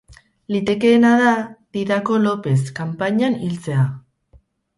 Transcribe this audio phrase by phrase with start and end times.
[0.53, 1.33] Litekeena da
[1.77, 3.87] Didako Lopez kanpainan hiltzea.